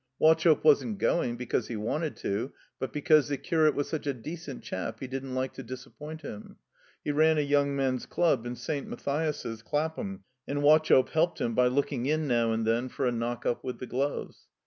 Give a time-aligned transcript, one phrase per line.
[0.19, 4.63] Wauchope wasn't going because he wanted to, but because the curate was such a decent
[4.63, 6.55] chap he didn't like to disappoint him.
[7.03, 8.87] He ran a Yoimg Men's Club in St.
[8.87, 13.45] Matthias's, Clapham, and Wauchope helped him by looking in now and then for a knock
[13.45, 14.47] up with the gloves.